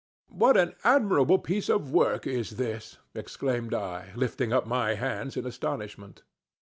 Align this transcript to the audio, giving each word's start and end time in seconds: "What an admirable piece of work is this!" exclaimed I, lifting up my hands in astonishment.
"What 0.31 0.57
an 0.57 0.73
admirable 0.83 1.37
piece 1.37 1.69
of 1.69 1.91
work 1.91 2.25
is 2.25 2.57
this!" 2.57 2.97
exclaimed 3.13 3.71
I, 3.75 4.13
lifting 4.15 4.51
up 4.51 4.65
my 4.65 4.95
hands 4.95 5.37
in 5.37 5.45
astonishment. 5.45 6.23